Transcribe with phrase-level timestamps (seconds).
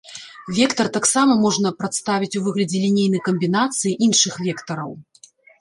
[0.59, 4.91] Вектар таксама можна прадставіць у выглядзе лінейнай камбінацыі іншых вектараў.